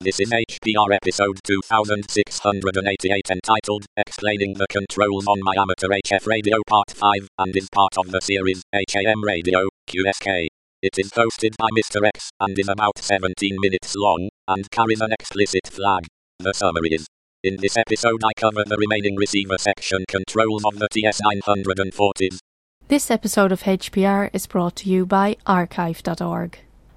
This 0.00 0.20
is 0.20 0.30
HPR 0.30 0.94
episode 0.94 1.40
2688 1.42 3.30
entitled 3.32 3.84
Explaining 3.96 4.54
the 4.54 4.68
Controls 4.70 5.26
on 5.26 5.40
My 5.42 5.54
Amateur 5.58 5.88
HF 5.88 6.24
Radio 6.24 6.58
Part 6.68 6.92
5 6.92 7.28
and 7.38 7.56
is 7.56 7.68
part 7.68 7.98
of 7.98 8.12
the 8.12 8.20
series 8.20 8.62
HAM 8.72 9.24
Radio 9.24 9.68
QSK. 9.90 10.46
It 10.82 10.98
is 10.98 11.10
hosted 11.10 11.56
by 11.58 11.66
Mr. 11.76 12.06
X 12.06 12.30
and 12.38 12.56
is 12.56 12.68
about 12.68 12.98
17 12.98 13.56
minutes 13.58 13.96
long 13.96 14.28
and 14.46 14.70
carries 14.70 15.00
an 15.00 15.10
explicit 15.10 15.66
flag. 15.66 16.06
The 16.38 16.54
summary 16.54 16.90
is 16.92 17.08
In 17.42 17.56
this 17.60 17.76
episode, 17.76 18.22
I 18.22 18.30
cover 18.38 18.62
the 18.64 18.76
remaining 18.76 19.16
receiver 19.16 19.58
section 19.58 20.04
controls 20.06 20.64
of 20.64 20.78
the 20.78 20.88
TS940s. 20.90 22.38
This 22.86 23.10
episode 23.10 23.50
of 23.50 23.64
HPR 23.64 24.30
is 24.32 24.46
brought 24.46 24.76
to 24.76 24.88
you 24.88 25.06
by 25.06 25.38
archive.org. 25.44 26.60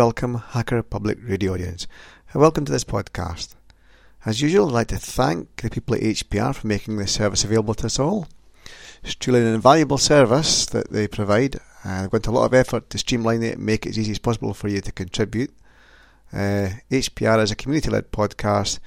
Welcome, 0.00 0.36
Hacker 0.52 0.82
Public 0.82 1.18
Radio 1.20 1.52
audience, 1.52 1.86
and 2.32 2.40
welcome 2.40 2.64
to 2.64 2.72
this 2.72 2.84
podcast. 2.84 3.54
As 4.24 4.40
usual, 4.40 4.68
I'd 4.68 4.72
like 4.72 4.86
to 4.86 4.96
thank 4.96 5.56
the 5.56 5.68
people 5.68 5.94
at 5.94 6.00
HPR 6.00 6.54
for 6.54 6.66
making 6.66 6.96
this 6.96 7.12
service 7.12 7.44
available 7.44 7.74
to 7.74 7.84
us 7.84 7.98
all. 7.98 8.26
It's 9.04 9.14
truly 9.14 9.42
an 9.42 9.48
invaluable 9.48 9.98
service 9.98 10.64
that 10.64 10.90
they 10.90 11.06
provide, 11.06 11.60
and 11.84 12.04
they've 12.04 12.10
gone 12.10 12.22
to 12.22 12.30
a 12.30 12.32
lot 12.32 12.46
of 12.46 12.54
effort 12.54 12.88
to 12.88 12.96
streamline 12.96 13.42
it 13.42 13.56
and 13.56 13.66
make 13.66 13.84
it 13.84 13.90
as 13.90 13.98
easy 13.98 14.12
as 14.12 14.18
possible 14.18 14.54
for 14.54 14.68
you 14.68 14.80
to 14.80 14.90
contribute. 14.90 15.52
Uh, 16.32 16.70
HPR 16.90 17.42
is 17.42 17.50
a 17.50 17.54
community 17.54 17.90
led 17.90 18.10
podcast 18.10 18.78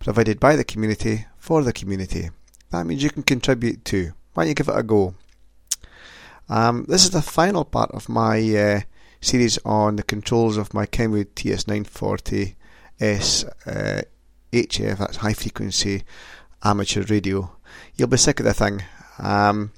provided 0.00 0.40
by 0.40 0.56
the 0.56 0.64
community 0.64 1.26
for 1.38 1.62
the 1.62 1.72
community. 1.72 2.30
That 2.72 2.86
means 2.88 3.04
you 3.04 3.10
can 3.10 3.22
contribute 3.22 3.84
too. 3.84 4.14
Why 4.34 4.42
don't 4.42 4.48
you 4.48 4.54
give 4.56 4.68
it 4.68 4.76
a 4.76 4.82
go? 4.82 5.14
Um, 6.48 6.86
this 6.88 7.04
is 7.04 7.10
the 7.10 7.22
final 7.22 7.64
part 7.64 7.92
of 7.92 8.08
my 8.08 8.40
uh, 8.56 8.80
series 9.20 9.58
on 9.64 9.96
the 9.96 10.02
controls 10.02 10.56
of 10.56 10.74
my 10.74 10.86
Kenwood 10.86 11.34
TS940S 11.34 12.54
uh, 13.66 14.02
HF, 14.52 14.98
that's 14.98 15.16
high 15.18 15.34
frequency 15.34 16.04
amateur 16.62 17.02
radio. 17.02 17.50
You'll 17.94 18.08
be 18.08 18.16
sick 18.16 18.40
of 18.40 18.46
the 18.46 18.54
thing. 18.54 18.82
Um, 19.18 19.72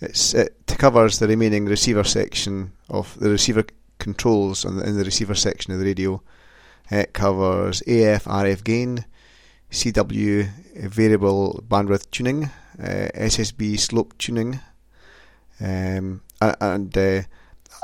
it 0.00 0.54
covers 0.78 1.18
the 1.18 1.28
remaining 1.28 1.66
receiver 1.66 2.04
section 2.04 2.72
of 2.88 3.18
the 3.18 3.30
receiver 3.30 3.64
controls 3.98 4.62
the, 4.62 4.86
in 4.86 4.96
the 4.96 5.04
receiver 5.04 5.34
section 5.34 5.72
of 5.72 5.78
the 5.78 5.86
radio. 5.86 6.22
It 6.90 7.12
covers 7.12 7.80
AF, 7.82 8.24
RF 8.24 8.62
gain, 8.62 9.04
CW 9.70 10.48
variable 10.88 11.64
bandwidth 11.66 12.10
tuning, 12.10 12.44
uh, 12.78 13.08
SSB 13.14 13.78
slope 13.78 14.16
tuning, 14.18 14.60
um, 15.60 16.22
and 16.40 16.96
uh, 16.96 17.22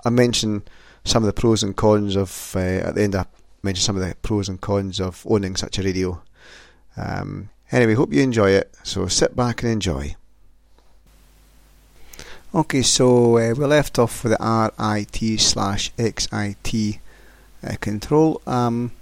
I 0.04 0.10
mention 0.10 0.62
some 1.04 1.22
of 1.22 1.26
the 1.26 1.40
pros 1.40 1.62
and 1.62 1.76
cons 1.76 2.16
of 2.16 2.54
uh, 2.56 2.58
at 2.58 2.94
the 2.94 3.02
end 3.02 3.14
I 3.14 3.26
mentioned 3.62 3.84
some 3.84 3.96
of 3.96 4.06
the 4.06 4.14
pros 4.16 4.48
and 4.48 4.60
cons 4.60 5.00
of 5.00 5.24
owning 5.28 5.56
such 5.56 5.78
a 5.78 5.82
radio. 5.82 6.22
Um, 6.96 7.50
anyway, 7.70 7.94
hope 7.94 8.12
you 8.12 8.22
enjoy 8.22 8.50
it. 8.50 8.74
So 8.82 9.06
sit 9.08 9.34
back 9.34 9.62
and 9.62 9.72
enjoy. 9.72 10.16
Okay, 12.54 12.82
so 12.82 13.38
uh, 13.38 13.54
we 13.56 13.64
left 13.64 13.98
off 13.98 14.22
with 14.22 14.36
the 14.38 14.72
RIT 14.78 15.40
slash 15.40 15.90
XIT 15.94 16.98
uh, 17.66 17.76
control. 17.80 18.42
Um, 18.46 18.92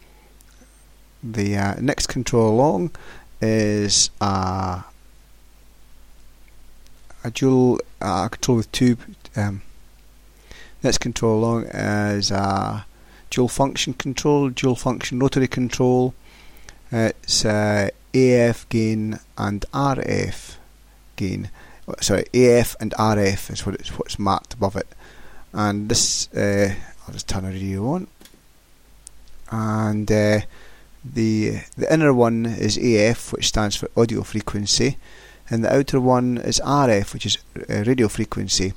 the 1.22 1.56
uh, 1.56 1.74
next 1.80 2.06
control 2.06 2.50
along 2.50 2.92
is 3.40 4.10
uh, 4.20 4.82
a 7.24 7.30
dual 7.32 7.80
uh, 8.00 8.28
control 8.28 8.58
with 8.58 8.70
two 8.70 8.96
um, 9.34 9.62
Next 10.82 10.98
control 10.98 11.38
along 11.38 11.64
is 11.66 12.32
uh, 12.32 12.82
dual 13.28 13.48
function 13.48 13.92
control, 13.92 14.48
dual 14.48 14.76
function 14.76 15.18
rotary 15.18 15.46
control. 15.48 16.14
It's 16.90 17.44
uh, 17.44 17.90
AF 18.14 18.68
gain 18.70 19.20
and 19.36 19.64
RF 19.72 20.56
gain. 21.16 21.50
Sorry, 22.00 22.24
AF 22.32 22.76
and 22.80 22.92
RF 22.92 23.52
is 23.52 23.66
what 23.66 23.74
it's 23.74 23.90
what's 23.98 24.18
marked 24.18 24.54
above 24.54 24.74
it. 24.76 24.88
And 25.52 25.88
this, 25.90 26.32
uh, 26.32 26.74
I'll 27.06 27.12
just 27.12 27.28
turn 27.28 27.44
the 27.44 27.50
radio 27.50 27.86
on. 27.86 28.06
And 29.50 30.10
uh, 30.10 30.40
the 31.04 31.60
the 31.76 31.92
inner 31.92 32.14
one 32.14 32.46
is 32.46 32.78
AF, 32.78 33.32
which 33.32 33.48
stands 33.48 33.76
for 33.76 33.90
audio 33.96 34.22
frequency, 34.22 34.96
and 35.50 35.62
the 35.62 35.76
outer 35.76 36.00
one 36.00 36.38
is 36.38 36.58
RF, 36.64 37.12
which 37.12 37.26
is 37.26 37.36
uh, 37.68 37.84
radio 37.84 38.08
frequency. 38.08 38.72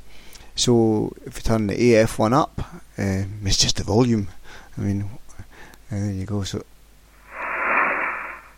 So 0.55 1.13
if 1.25 1.37
you 1.37 1.41
turn 1.41 1.67
the 1.67 1.95
AF 1.95 2.19
one 2.19 2.33
up, 2.33 2.59
um, 2.97 3.39
it's 3.45 3.57
just 3.57 3.77
the 3.77 3.83
volume. 3.83 4.27
I 4.77 4.81
mean, 4.81 5.09
there 5.89 6.11
you 6.11 6.25
go. 6.25 6.43
So 6.43 6.63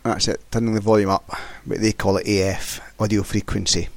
that's 0.02 0.28
it, 0.28 0.40
turning 0.50 0.74
the 0.74 0.80
volume 0.80 1.10
up. 1.10 1.30
But 1.66 1.80
they 1.80 1.92
call 1.92 2.18
it 2.18 2.28
AF, 2.28 2.80
audio 3.00 3.22
frequency. 3.22 3.88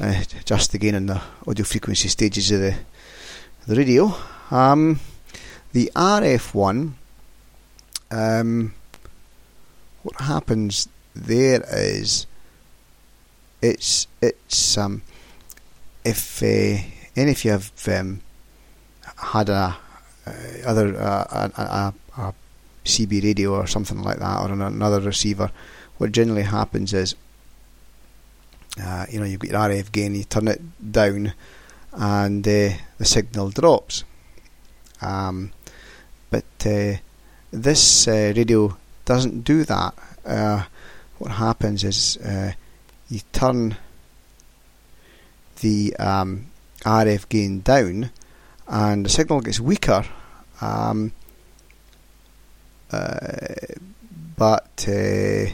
Uh, 0.00 0.22
just 0.44 0.74
again 0.74 0.94
in 0.94 1.06
the 1.06 1.20
audio 1.46 1.64
frequency 1.64 2.08
stages 2.08 2.50
of 2.52 2.60
the 2.60 2.74
the 3.66 3.74
radio. 3.74 4.14
Um, 4.50 5.00
the 5.72 5.90
RF 5.94 6.54
one, 6.54 6.94
um, 8.10 8.74
what 10.02 10.20
happens 10.20 10.88
there 11.14 11.64
is 11.72 12.26
it's 13.60 14.06
it's 14.22 14.78
um, 14.78 15.02
if 16.04 16.42
uh, 16.42 16.78
and 17.18 17.28
if 17.28 17.44
you 17.44 17.50
have 17.50 17.72
um, 17.88 18.20
had 19.16 19.48
a 19.48 19.76
uh, 20.26 20.32
other 20.66 20.96
uh, 20.96 21.50
a, 21.56 21.62
a, 21.62 21.94
a, 22.22 22.34
CB 22.84 23.22
radio 23.22 23.54
or 23.54 23.66
something 23.66 24.02
like 24.02 24.18
that, 24.18 24.40
or 24.40 24.52
another 24.52 25.00
receiver, 25.00 25.50
what 25.98 26.12
generally 26.12 26.42
happens 26.42 26.94
is, 26.94 27.14
uh, 28.82 29.04
you 29.10 29.20
know, 29.20 29.26
you've 29.26 29.40
got 29.40 29.50
your 29.50 29.82
RF 29.82 29.92
gain, 29.92 30.14
you 30.14 30.24
turn 30.24 30.48
it 30.48 30.62
down, 30.92 31.34
and 31.92 32.46
uh, 32.46 32.70
the 32.96 33.04
signal 33.04 33.50
drops. 33.50 34.04
Um, 35.02 35.52
but 36.30 36.44
uh, 36.64 36.94
this 37.50 38.08
uh, 38.08 38.32
radio 38.34 38.76
doesn't 39.04 39.42
do 39.42 39.64
that. 39.64 39.94
what 41.18 41.32
happens 41.32 41.84
is 41.84 42.16
you 43.10 43.20
turn 43.32 43.76
the 45.60 45.94
um, 45.96 46.46
RF 46.88 47.28
gain 47.28 47.60
down 47.60 48.10
and 48.66 49.04
the 49.04 49.10
signal 49.10 49.40
gets 49.40 49.60
weaker. 49.60 50.04
Um, 50.60 51.12
uh, 52.90 53.36
but 54.36 54.86
uh, 54.88 55.46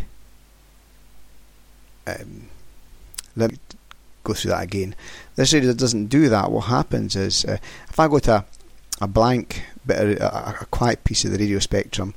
um, 2.07 2.49
let 3.37 3.53
me 3.53 3.59
go 4.23 4.35
through 4.35 4.51
that 4.53 4.63
again. 4.63 4.95
This 5.37 5.53
radio 5.53 5.73
doesn't 5.73 6.07
do 6.07 6.29
that. 6.29 6.51
What 6.51 6.67
happens 6.67 7.17
is 7.17 7.45
uh, 7.45 7.59
if 7.89 7.99
I 7.99 8.09
go 8.09 8.19
to 8.21 8.33
a, 8.37 8.45
a 9.01 9.09
blank 9.09 9.63
bit, 9.87 9.99
of, 9.99 10.21
a, 10.21 10.59
a, 10.61 10.67
quiet 10.67 11.05
piece 11.05 11.25
of 11.25 11.33
the 11.33 11.39
radio 11.39 11.59
spectrum, 11.59 12.15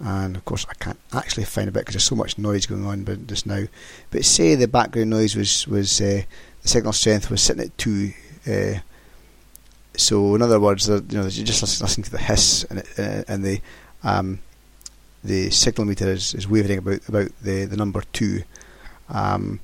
and 0.00 0.36
of 0.36 0.44
course 0.44 0.66
I 0.68 0.74
can't 0.74 0.98
actually 1.12 1.44
find 1.44 1.68
a 1.68 1.72
bit 1.72 1.80
because 1.80 1.94
there's 1.94 2.04
so 2.04 2.16
much 2.16 2.38
noise 2.38 2.66
going 2.66 2.84
on 2.84 3.26
just 3.26 3.46
now. 3.46 3.64
But 4.10 4.24
say 4.24 4.54
the 4.54 4.68
background 4.68 5.10
noise 5.10 5.36
was 5.36 5.66
was 5.66 6.00
uh, 6.00 6.22
the 6.62 6.68
signal 6.68 6.92
strength 6.92 7.30
was 7.30 7.42
sitting 7.42 7.64
at 7.64 7.76
two. 7.78 8.12
Uh, 8.46 8.80
so 9.96 10.34
in 10.34 10.42
other 10.42 10.60
words, 10.60 10.88
you 10.88 11.00
know, 11.12 11.26
you're 11.26 11.46
just 11.46 11.62
listening 11.62 12.04
to 12.04 12.10
the 12.10 12.18
hiss 12.18 12.64
and, 12.64 12.80
it, 12.80 12.88
uh, 12.98 13.22
and 13.28 13.44
the 13.44 13.60
um, 14.02 14.40
the 15.22 15.50
signal 15.50 15.86
meter 15.86 16.10
is, 16.10 16.34
is 16.34 16.48
wavering 16.48 16.78
about 16.78 17.08
about 17.08 17.30
the, 17.42 17.64
the 17.64 17.76
number 17.76 18.02
two. 18.12 18.42
Um, 19.08 19.60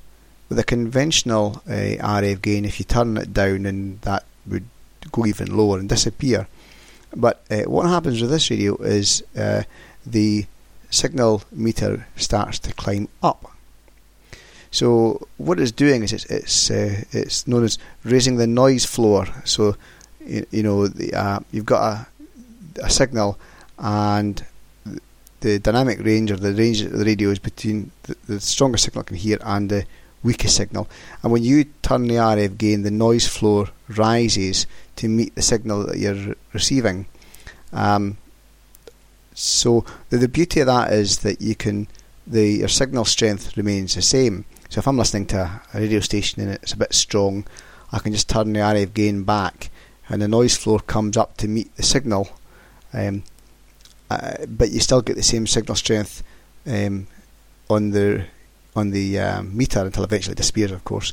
with 0.49 0.59
a 0.59 0.63
conventional 0.63 1.61
uh, 1.65 1.71
RF 1.71 2.41
gain, 2.41 2.65
if 2.65 2.79
you 2.79 2.85
turn 2.85 3.15
it 3.17 3.33
down, 3.33 3.63
then 3.63 3.99
that 4.01 4.25
would 4.45 4.65
go 5.11 5.25
even 5.25 5.55
lower 5.55 5.79
and 5.79 5.87
disappear. 5.87 6.47
But 7.15 7.43
uh, 7.49 7.63
what 7.63 7.87
happens 7.87 8.21
with 8.21 8.31
this 8.31 8.49
radio 8.49 8.75
is 8.77 9.23
uh, 9.37 9.63
the 10.05 10.45
signal 10.89 11.43
meter 11.51 12.07
starts 12.15 12.59
to 12.59 12.73
climb 12.73 13.07
up. 13.23 13.50
So 14.71 15.27
what 15.37 15.59
it's 15.59 15.71
doing 15.71 16.03
is 16.03 16.13
it's 16.13 16.25
it's, 16.25 16.71
uh, 16.71 17.03
it's 17.11 17.47
known 17.47 17.63
as 17.65 17.77
raising 18.03 18.37
the 18.37 18.47
noise 18.47 18.85
floor. 18.85 19.27
So 19.43 19.75
you, 20.25 20.45
you 20.51 20.63
know 20.63 20.87
the, 20.87 21.13
uh, 21.13 21.39
you've 21.51 21.65
got 21.65 21.83
a, 21.83 22.07
a 22.85 22.89
signal 22.89 23.37
and 23.77 24.43
the 25.41 25.59
dynamic 25.59 25.99
range 25.99 26.31
or 26.31 26.37
the 26.37 26.53
range 26.53 26.81
of 26.81 26.91
the 26.91 27.03
radio 27.03 27.29
is 27.29 27.39
between 27.39 27.91
the, 28.03 28.15
the 28.27 28.39
strongest 28.39 28.85
signal 28.85 29.01
I 29.01 29.07
can 29.07 29.17
hear 29.17 29.37
and 29.41 29.69
the 29.69 29.85
weakest 30.23 30.55
signal. 30.55 30.87
And 31.23 31.31
when 31.31 31.43
you 31.43 31.65
turn 31.81 32.07
the 32.07 32.15
RF 32.15 32.57
gain, 32.57 32.83
the 32.83 32.91
noise 32.91 33.27
floor 33.27 33.69
rises 33.89 34.67
to 34.97 35.09
meet 35.09 35.35
the 35.35 35.41
signal 35.41 35.85
that 35.87 35.97
you're 35.97 36.35
receiving. 36.53 37.07
Um, 37.73 38.17
so 39.33 39.83
the, 40.09 40.17
the 40.17 40.27
beauty 40.27 40.59
of 40.59 40.67
that 40.67 40.93
is 40.93 41.19
that 41.19 41.41
you 41.41 41.55
can 41.55 41.87
the 42.27 42.47
your 42.47 42.67
signal 42.67 43.05
strength 43.05 43.57
remains 43.57 43.95
the 43.95 44.01
same. 44.01 44.45
So 44.71 44.79
if 44.79 44.87
I'm 44.87 44.97
listening 44.97 45.25
to 45.27 45.61
a 45.73 45.77
radio 45.77 45.99
station 45.99 46.41
and 46.41 46.51
it's 46.51 46.71
a 46.71 46.77
bit 46.77 46.93
strong, 46.93 47.45
I 47.91 47.99
can 47.99 48.13
just 48.13 48.29
turn 48.29 48.53
the 48.53 48.61
RF 48.61 48.93
gain 48.93 49.23
back, 49.23 49.69
and 50.07 50.21
the 50.21 50.29
noise 50.29 50.55
floor 50.55 50.79
comes 50.79 51.17
up 51.17 51.35
to 51.37 51.49
meet 51.49 51.75
the 51.75 51.83
signal. 51.83 52.29
Um, 52.93 53.23
uh, 54.09 54.45
but 54.47 54.71
you 54.71 54.79
still 54.79 55.01
get 55.01 55.17
the 55.17 55.23
same 55.23 55.45
signal 55.45 55.75
strength 55.75 56.23
um, 56.65 57.07
on 57.69 57.91
the 57.91 58.27
on 58.73 58.91
the 58.91 59.19
um, 59.19 59.57
meter 59.57 59.81
until 59.81 60.05
eventually 60.05 60.31
it 60.31 60.37
disappears, 60.37 60.71
of 60.71 60.85
course. 60.85 61.11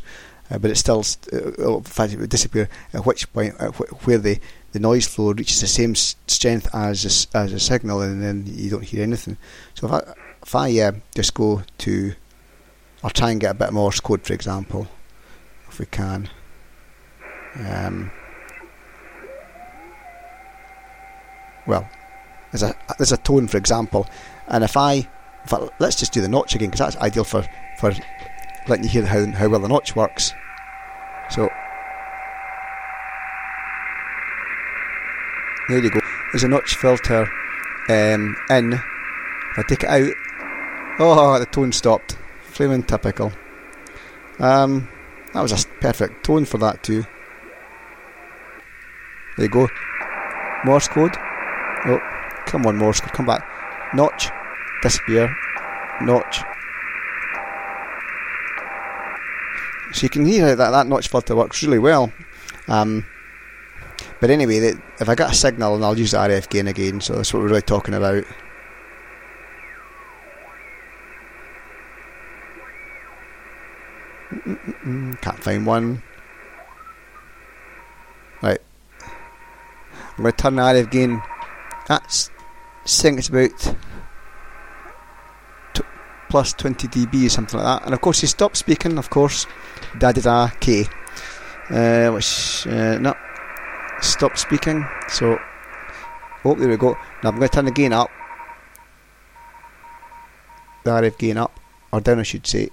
Uh, 0.49 0.58
but 0.58 0.70
it 0.70 0.76
still, 0.76 1.02
st- 1.02 1.58
uh, 1.58 1.78
in 1.78 1.82
fact, 1.82 2.12
it 2.12 2.20
would 2.20 2.31
disappear 2.31 2.69
at 2.94 3.05
which 3.05 3.32
point, 3.32 3.56
at 3.58 3.75
wh- 3.75 4.06
where 4.06 4.19
the, 4.19 4.38
the 4.70 4.78
noise 4.78 5.08
floor 5.08 5.34
reaches 5.34 5.60
the 5.60 5.66
same 5.66 5.96
strength 5.96 6.72
as 6.72 7.05
a, 7.05 7.37
as 7.37 7.52
a 7.52 7.58
signal, 7.58 8.02
and 8.02 8.22
then 8.22 8.44
you 8.46 8.70
don't 8.70 8.84
hear 8.84 9.02
anything. 9.02 9.37
So 9.75 9.88
if 9.88 9.93
I, 9.93 10.14
if 10.44 10.55
I 10.55 10.78
uh, 10.78 10.93
just 11.12 11.34
go 11.34 11.62
to, 11.78 12.14
I'll 13.02 13.10
try 13.10 13.30
and 13.30 13.40
get 13.40 13.52
a 13.52 13.54
bit 13.54 13.72
Morse 13.72 14.00
code, 14.00 14.22
for 14.22 14.32
example, 14.32 14.88
if 15.68 15.78
we 15.78 15.86
can. 15.86 16.28
Um, 17.56 18.10
well, 21.66 21.88
there's 22.52 22.62
a 22.62 22.74
there's 22.98 23.12
a 23.12 23.16
tone, 23.18 23.46
for 23.48 23.56
example, 23.56 24.08
and 24.48 24.64
if 24.64 24.76
I 24.76 25.08
in 25.48 25.48
fact, 25.48 25.80
let's 25.80 25.96
just 25.96 26.12
do 26.12 26.20
the 26.20 26.28
notch 26.28 26.54
again 26.54 26.70
because 26.70 26.80
that's 26.80 26.96
ideal 27.02 27.24
for, 27.24 27.42
for 27.78 27.94
letting 28.66 28.84
you 28.84 28.90
hear 28.90 29.06
how, 29.06 29.24
how 29.26 29.48
well 29.48 29.60
the 29.60 29.68
notch 29.68 29.96
works. 29.96 30.32
So, 31.30 31.48
there 35.68 35.78
you 35.78 35.90
go. 35.90 36.00
There's 36.32 36.44
a 36.44 36.48
notch 36.48 36.74
filter 36.74 37.30
um, 37.88 38.36
in. 38.50 38.74
If 38.74 39.58
I 39.58 39.62
take 39.68 39.84
it 39.84 39.88
out, 39.88 40.12
oh, 40.98 41.38
the 41.38 41.46
tone 41.46 41.72
stopped. 41.72 42.18
Flaming 42.58 42.82
typical. 42.82 43.31
Um, 44.40 44.88
that 45.32 45.43
was 45.43 45.52
a 45.52 45.69
perfect 45.81 46.25
tone 46.25 46.44
for 46.44 46.58
that 46.58 46.82
too. 46.82 47.05
There 49.37 49.46
you 49.46 49.49
go. 49.49 49.69
Morse 50.64 50.88
code. 50.88 51.16
Oh, 51.87 52.00
come 52.46 52.66
on, 52.66 52.76
Morse 52.76 53.00
code, 53.00 53.12
come 53.12 53.26
back. 53.26 53.49
Notch 53.94 54.31
disappear, 54.82 55.37
notch. 56.00 56.40
So 59.93 60.02
you 60.02 60.08
can 60.08 60.26
hear 60.26 60.56
that 60.56 60.70
that 60.70 60.88
notch 60.88 61.06
filter 61.06 61.37
works 61.37 61.62
really 61.62 61.78
well. 61.78 62.12
Um, 62.66 63.06
but 64.20 64.31
anyway, 64.31 64.75
if 64.99 65.08
I 65.08 65.14
get 65.14 65.31
a 65.31 65.34
signal, 65.34 65.76
and 65.76 65.84
I'll 65.84 65.96
use 65.96 66.10
the 66.10 66.19
RF 66.19 66.49
gain 66.49 66.66
again, 66.66 67.00
so 67.00 67.14
that's 67.14 67.32
what 67.32 67.38
we're 67.40 67.50
really 67.50 67.62
talking 67.62 67.94
about. 67.94 68.25
Mm-mm-mm, 74.88 75.20
can't 75.20 75.43
find 75.43 75.67
one. 75.67 76.02
Right. 78.43 78.61
I'm 80.17 80.23
going 80.23 80.32
to 80.32 80.43
turn 80.43 80.56
the 80.56 80.62
RF 80.62 80.90
gain. 80.90 81.23
That's 81.88 82.31
saying 82.85 83.19
it's 83.19 83.29
about 83.29 83.76
plus 86.31 86.52
20 86.55 86.88
dB 86.88 87.26
or 87.26 87.29
something 87.29 87.58
like 87.58 87.81
that. 87.81 87.87
And 87.87 87.94
of 87.94 88.00
course, 88.00 88.20
he 88.20 88.26
stopped 88.26 88.56
speaking, 88.56 88.99
of 88.99 89.11
course, 89.11 89.46
da 89.99 90.12
da 90.12 90.20
da 90.20 90.49
K, 90.61 90.87
uh, 91.70 92.11
which, 92.11 92.67
uh, 92.67 92.99
no, 92.99 93.14
stop 94.00 94.37
speaking. 94.37 94.87
So, 95.08 95.38
oh, 96.44 96.55
there 96.55 96.69
we 96.69 96.76
go. 96.76 96.93
Now 97.23 97.31
I'm 97.31 97.37
going 97.37 97.49
to 97.49 97.55
turn 97.55 97.64
the 97.64 97.70
gain 97.70 97.93
up, 97.93 98.11
the 100.84 100.91
RF 100.91 101.19
gain 101.19 101.38
up, 101.38 101.58
or 101.93 102.00
down, 102.00 102.20
I 102.20 102.25
should 102.25 102.46
say, 102.46 102.69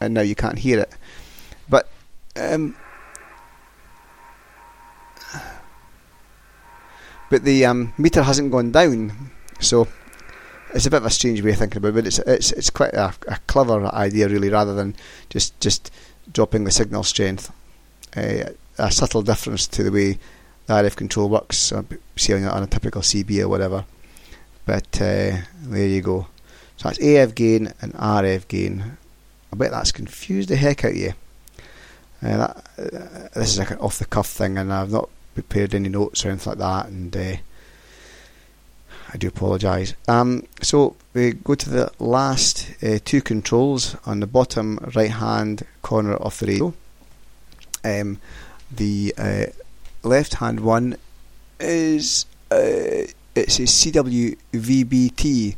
and 0.00 0.14
now 0.14 0.22
you 0.22 0.36
can't 0.36 0.58
hear 0.58 0.78
it. 0.80 0.94
Um, 2.36 2.76
but 7.30 7.44
the 7.44 7.64
um, 7.66 7.92
meter 7.98 8.22
hasn't 8.22 8.52
gone 8.52 8.72
down, 8.72 9.30
so 9.60 9.88
it's 10.74 10.86
a 10.86 10.90
bit 10.90 10.98
of 10.98 11.06
a 11.06 11.10
strange 11.10 11.42
way 11.42 11.52
of 11.52 11.58
thinking 11.58 11.78
about 11.78 11.88
it, 11.88 11.94
but 11.94 12.06
it's 12.06 12.18
it's 12.20 12.52
it's 12.52 12.70
quite 12.70 12.94
a, 12.94 13.14
a 13.28 13.38
clever 13.46 13.86
idea, 13.94 14.28
really, 14.28 14.50
rather 14.50 14.74
than 14.74 14.94
just 15.30 15.58
just 15.60 15.90
dropping 16.32 16.64
the 16.64 16.70
signal 16.70 17.02
strength. 17.02 17.52
Uh, 18.16 18.50
a 18.78 18.90
subtle 18.90 19.22
difference 19.22 19.66
to 19.66 19.82
the 19.82 19.90
way 19.90 20.18
the 20.66 20.72
RF 20.74 20.96
control 20.96 21.28
works, 21.28 21.72
see 22.16 22.34
on, 22.34 22.44
on 22.44 22.62
a 22.62 22.66
typical 22.66 23.02
CB 23.02 23.42
or 23.42 23.48
whatever. 23.48 23.84
But 24.64 25.00
uh, 25.00 25.38
there 25.62 25.86
you 25.86 26.02
go. 26.02 26.26
So 26.76 26.88
that's 26.88 26.98
AF 26.98 27.34
gain 27.34 27.72
and 27.80 27.94
RF 27.94 28.48
gain. 28.48 28.98
I 29.52 29.56
bet 29.56 29.70
that's 29.70 29.92
confused 29.92 30.48
the 30.48 30.56
heck 30.56 30.84
out 30.84 30.90
of 30.90 30.96
you. 30.96 31.12
Uh, 32.22 32.36
that, 32.36 32.56
uh, 32.78 33.28
this 33.34 33.52
is 33.52 33.58
like 33.58 33.70
an 33.70 33.78
off 33.78 33.98
the 33.98 34.04
cuff 34.06 34.28
thing, 34.28 34.58
and 34.58 34.72
I've 34.72 34.90
not 34.90 35.08
prepared 35.34 35.74
any 35.74 35.88
notes 35.88 36.24
or 36.24 36.30
anything 36.30 36.50
like 36.52 36.58
that, 36.58 36.86
and 36.86 37.16
uh, 37.16 37.36
I 39.12 39.16
do 39.18 39.28
apologise. 39.28 39.94
Um, 40.08 40.46
so 40.62 40.96
we 41.14 41.32
go 41.32 41.54
to 41.54 41.70
the 41.70 41.92
last 41.98 42.70
uh, 42.82 42.98
two 43.04 43.20
controls 43.20 43.96
on 44.06 44.20
the 44.20 44.26
bottom 44.26 44.78
right 44.94 45.10
hand 45.10 45.64
corner 45.82 46.14
of 46.14 46.38
the 46.38 46.46
radio. 46.46 46.74
Um, 47.84 48.18
the 48.74 49.14
uh, 49.16 49.46
left 50.02 50.34
hand 50.34 50.60
one 50.60 50.96
is 51.60 52.26
uh, 52.50 53.06
it's 53.34 53.58
a 53.58 53.62
CWVBT, 53.62 55.56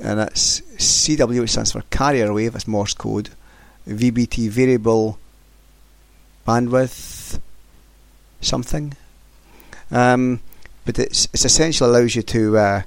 and 0.00 0.18
that's 0.20 0.60
CW, 0.60 1.40
which 1.40 1.50
stands 1.50 1.72
for 1.72 1.82
carrier 1.90 2.32
wave, 2.32 2.52
that's 2.52 2.68
Morse 2.68 2.94
code. 2.94 3.30
VBT, 3.86 4.48
variable 4.48 5.18
bandwidth, 6.46 7.40
something. 8.40 8.94
Um, 9.90 10.40
but 10.84 10.98
it's 10.98 11.26
it's 11.32 11.44
essentially 11.44 11.90
allows 11.90 12.14
you 12.14 12.22
to 12.22 12.58
uh, 12.58 12.82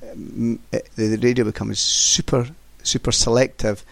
the, 0.00 0.58
the 0.96 1.18
radio 1.20 1.44
becomes 1.44 1.78
super 1.80 2.48
super 2.82 3.12
selective, 3.12 3.84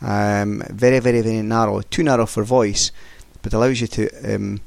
um, 0.00 0.62
very 0.70 0.98
very 0.98 1.20
very 1.20 1.42
narrow, 1.42 1.80
too 1.82 2.02
narrow 2.02 2.26
for 2.26 2.44
voice, 2.44 2.90
but 3.42 3.54
allows 3.54 3.80
you 3.80 3.86
to 3.86 4.34
um, 4.34 4.60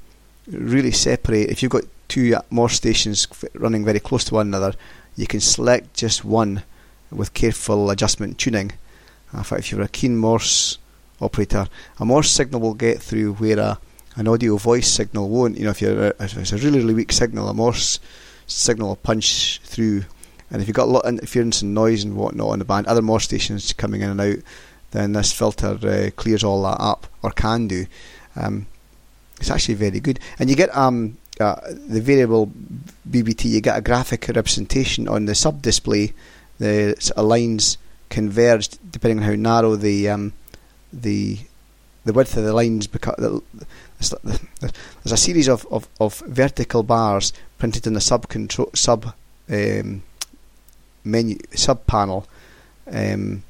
really 0.48 0.92
separate. 0.92 1.50
If 1.50 1.62
you've 1.62 1.72
got 1.72 1.84
two 2.08 2.38
more 2.50 2.70
stations 2.70 3.28
running 3.54 3.86
very 3.86 4.00
close 4.00 4.24
to 4.26 4.36
one 4.36 4.48
another, 4.48 4.74
you 5.16 5.28
can 5.28 5.40
select 5.40 5.94
just 5.94 6.24
one 6.24 6.64
with 7.12 7.34
careful 7.34 7.90
adjustment 7.90 8.38
tuning. 8.38 8.72
In 9.34 9.44
fact, 9.44 9.60
if 9.60 9.72
you're 9.72 9.82
a 9.82 9.88
keen 9.88 10.18
Morse 10.18 10.78
operator, 11.22 11.68
a 12.00 12.06
Morse 12.06 12.32
signal 12.32 12.62
will 12.62 12.74
get 12.74 13.02
through 13.02 13.34
where 13.34 13.60
a 13.60 13.80
an 14.16 14.28
audio 14.28 14.58
voice 14.58 14.88
signal 14.88 15.30
won't. 15.30 15.58
You 15.58 15.66
know, 15.66 15.70
if 15.70 15.82
you're 15.82 16.08
a, 16.08 16.14
if 16.20 16.36
it's 16.38 16.52
a 16.52 16.58
really 16.58 16.80
really 16.80 16.94
weak 16.94 17.12
signal, 17.12 17.50
a 17.50 17.54
Morse 17.54 18.00
signal 18.48 18.90
will 18.90 18.96
punch 18.98 19.60
through. 19.64 20.04
And 20.52 20.62
if 20.62 20.68
you've 20.68 20.76
got 20.76 20.88
a 20.88 20.92
lot 20.92 21.06
of 21.06 21.10
interference 21.10 21.62
and 21.62 21.76
noise 21.76 22.04
and 22.04 22.16
whatnot 22.16 22.50
on 22.50 22.60
the 22.60 22.66
band, 22.66 22.88
other 22.88 23.02
Morse 23.02 23.26
stations 23.26 23.72
coming 23.74 24.02
in 24.02 24.10
and 24.10 24.22
out, 24.22 24.38
then 24.92 25.14
this 25.14 25.32
filter 25.32 25.78
uh, 25.84 26.10
clears 26.16 26.44
all 26.44 26.64
that 26.64 26.82
up, 26.82 27.06
or 27.22 27.32
can 27.32 27.68
do. 27.68 27.86
Um, 28.36 28.66
it's 29.40 29.52
actually 29.52 29.76
very 29.76 30.00
good, 30.00 30.20
and 30.40 30.50
you 30.50 30.56
get 30.56 30.76
um, 30.76 31.18
uh, 31.40 31.56
the 31.70 32.02
variable 32.02 32.52
VBT. 33.10 33.46
You 33.46 33.62
get 33.62 33.78
a 33.78 33.82
graphic 33.82 34.28
representation 34.28 35.08
on 35.08 35.26
the 35.26 35.36
sub 35.36 35.62
display 35.62 36.14
the 36.60 37.14
lines 37.18 37.78
converged 38.10 38.80
depending 38.92 39.20
on 39.20 39.24
how 39.24 39.36
narrow 39.36 39.76
the 39.76 40.10
um, 40.10 40.34
the 40.92 41.40
the 42.06 42.14
width 42.14 42.36
of 42.38 42.44
the 42.44 42.54
lines 42.54 42.88
because 42.88 43.42
there's 44.00 45.12
a 45.12 45.18
series 45.18 45.48
of, 45.48 45.68
of, 45.70 45.88
of 46.00 46.20
vertical 46.20 46.82
bars 46.82 47.34
printed 47.58 47.86
in 47.86 47.94
the 47.94 48.02
sub 48.02 48.28
control 48.30 48.70
sub 48.74 49.14
um, 49.50 50.02
menu 51.04 51.38
sub 51.54 51.86
panel 51.86 52.26
um, 52.92 53.44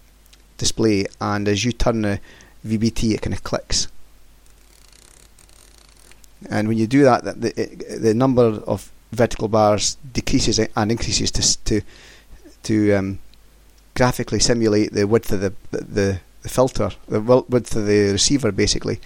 display 0.58 1.06
and 1.22 1.48
as 1.48 1.64
you 1.64 1.72
turn 1.72 2.02
the 2.02 2.20
VBT 2.66 3.14
it 3.14 3.22
kind 3.22 3.34
of 3.34 3.44
clicks. 3.44 3.88
And 6.50 6.68
when 6.68 6.78
you 6.78 6.88
do 6.88 7.04
that 7.04 7.24
the, 7.24 7.32
the, 7.32 7.98
the 7.98 8.14
number 8.14 8.44
of 8.44 8.92
vertical 9.12 9.48
bars 9.48 9.98
decreases 10.12 10.60
and 10.60 10.92
increases 10.92 11.32
to 11.32 11.64
to 11.66 11.82
to 12.64 12.94
um, 12.94 13.20
graphically 13.96 14.40
simulate 14.40 14.94
the 14.94 15.08
width 15.08 15.32
of 15.32 15.42
the 15.42 15.54
the, 15.72 16.22
the 16.42 16.50
filter, 16.50 16.92
the 17.08 17.20
width 17.22 17.76
of 17.76 17.86
the 17.86 18.12
receiver, 18.12 18.52
basically. 18.52 19.00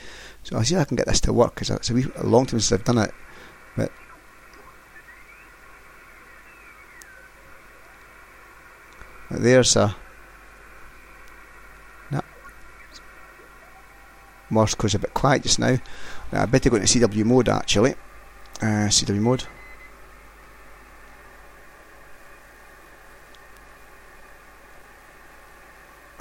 So 0.43 0.57
I'll 0.57 0.63
see 0.63 0.75
I 0.75 0.83
can 0.83 0.97
get 0.97 1.07
this 1.07 1.21
to 1.21 1.33
work 1.33 1.55
because 1.55 1.69
it's 1.69 1.89
a, 1.89 1.93
wee, 1.93 2.05
a 2.15 2.25
long 2.25 2.45
time 2.45 2.59
since 2.59 2.71
I've 2.71 2.85
done 2.85 2.97
it. 2.97 3.13
But 3.75 3.91
there's 9.41 9.75
a 9.75 9.95
no. 12.11 12.21
Morse 14.49 14.75
code's 14.75 14.95
a 14.95 14.99
bit 14.99 15.13
quiet 15.13 15.43
just 15.43 15.59
now. 15.59 15.77
I 16.31 16.45
better 16.45 16.69
go 16.69 16.75
into 16.75 16.99
CW 16.99 17.25
mode 17.25 17.49
actually. 17.49 17.95
Uh, 18.61 18.89
CW 18.89 19.19
mode. 19.19 19.45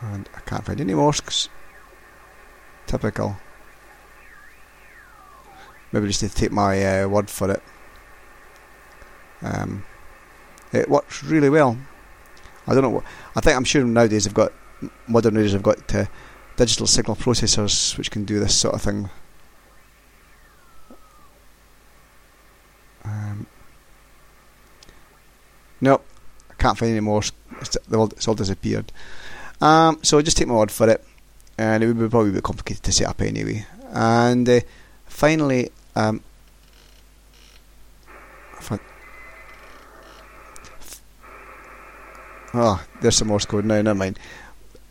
And 0.03 0.29
I 0.35 0.41
can't 0.41 0.65
find 0.65 0.81
any 0.81 0.95
mosques. 0.95 1.49
Typical. 2.87 3.37
Maybe 5.93 6.07
just 6.09 6.21
to 6.21 6.29
take 6.29 6.53
my 6.53 7.03
uh, 7.03 7.09
word 7.09 7.31
for 7.31 7.51
it. 7.51 7.63
Um, 9.43 9.85
it 10.73 10.89
works 10.89 11.23
really 11.23 11.51
well. 11.51 11.77
I 12.67 12.75
don't 12.75 12.83
know. 12.83 12.91
What, 12.91 13.05
I 13.37 13.41
think 13.41 13.57
I'm 13.57 13.65
sure 13.65 13.85
nowadays 13.85 14.25
they've 14.25 14.35
got 14.35 14.53
modern 15.07 15.35
radios 15.35 15.53
have 15.53 15.63
got 15.63 15.95
uh, 15.95 16.07
digital 16.57 16.87
signal 16.87 17.17
processors 17.17 17.97
which 17.99 18.11
can 18.11 18.25
do 18.25 18.41
this 18.41 18.55
sort 18.55 18.75
of 18.75 18.83
thing. 18.83 19.11
Um, 23.05 23.47
nope, 25.81 26.05
I 26.51 26.55
can't 26.55 26.79
find 26.79 26.91
any 26.91 27.01
more. 27.01 27.23
It's, 27.61 27.77
it's 27.91 28.29
all 28.29 28.35
disappeared. 28.35 28.93
Um, 29.61 29.99
so 30.03 30.21
just 30.23 30.37
take 30.37 30.49
my 30.49 30.55
word 30.55 30.71
for 30.71 30.89
it, 30.89 31.05
and 31.59 31.83
it 31.83 31.87
would 31.87 31.99
be 31.99 32.09
probably 32.09 32.31
a 32.31 32.35
bit 32.35 32.43
complicated 32.43 32.83
to 32.85 32.93
set 32.93 33.09
up 33.09 33.21
anyway. 33.21 33.67
And 33.93 34.49
uh, 34.49 34.61
finally, 35.07 35.71
um, 35.95 36.23
oh, 42.55 42.85
there's 43.01 43.17
some 43.17 43.29
Morse 43.29 43.47
code 43.47 43.65
now. 43.65 43.81
Never 43.81 43.95
mind. 43.95 44.19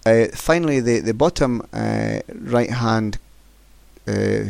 Uh, 0.06 0.28
finally, 0.34 0.80
the 0.80 1.00
the 1.00 1.14
bottom 1.14 1.62
uh, 1.74 2.20
right 2.30 2.72
hand 2.72 3.18
uh, 4.08 4.46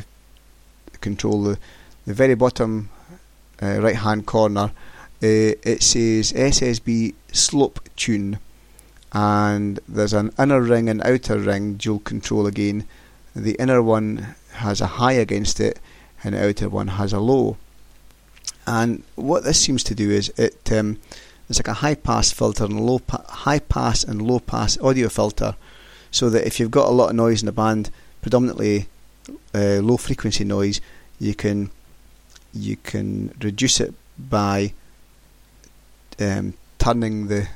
control, 1.01 1.43
the, 1.43 1.59
the 2.05 2.13
very 2.13 2.35
bottom 2.35 2.89
uh, 3.61 3.79
right 3.81 3.97
hand 3.97 4.25
corner, 4.25 4.71
uh, 5.23 5.57
it 5.63 5.83
says 5.83 6.31
SSB 6.33 7.13
slope 7.31 7.79
tune 7.95 8.39
and 9.13 9.79
there's 9.87 10.13
an 10.13 10.31
inner 10.39 10.61
ring 10.61 10.89
and 10.89 11.01
outer 11.03 11.37
ring 11.37 11.75
dual 11.75 11.99
control 11.99 12.47
again. 12.47 12.87
The 13.35 13.55
inner 13.59 13.81
one 13.81 14.35
has 14.53 14.81
a 14.81 14.87
high 14.87 15.13
against 15.13 15.59
it, 15.59 15.79
and 16.23 16.35
the 16.35 16.47
outer 16.47 16.69
one 16.69 16.87
has 16.89 17.13
a 17.13 17.19
low. 17.19 17.57
And 18.67 19.03
what 19.15 19.43
this 19.43 19.59
seems 19.59 19.83
to 19.85 19.95
do 19.95 20.09
is 20.11 20.29
it 20.37 20.71
um, 20.71 20.99
it's 21.49 21.59
like 21.59 21.67
a 21.67 21.73
high 21.73 21.95
pass 21.95 22.31
filter 22.31 22.65
and 22.65 22.79
low 22.79 22.99
pa- 22.99 23.25
high 23.27 23.59
pass 23.59 24.03
and 24.03 24.21
low 24.21 24.39
pass 24.39 24.79
audio 24.79 25.09
filter, 25.09 25.55
so 26.11 26.29
that 26.29 26.45
if 26.45 26.59
you've 26.59 26.71
got 26.71 26.87
a 26.87 26.91
lot 26.91 27.09
of 27.09 27.15
noise 27.15 27.41
in 27.41 27.47
the 27.47 27.51
band, 27.51 27.89
predominantly 28.21 28.87
uh, 29.53 29.79
low 29.81 29.97
frequency 29.97 30.43
noise, 30.43 30.79
you 31.19 31.35
can 31.35 31.69
you 32.53 32.77
can 32.77 33.33
reduce 33.41 33.79
it 33.79 33.93
by 34.17 34.73
um, 36.19 36.53
turning 36.77 37.27
the 37.27 37.47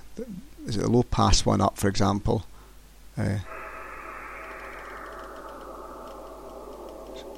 is 0.65 0.77
it 0.77 0.83
a 0.83 0.87
low 0.87 1.03
pass 1.03 1.45
one 1.45 1.61
up, 1.61 1.77
for 1.77 1.87
example? 1.87 2.45
Uh, 3.17 3.37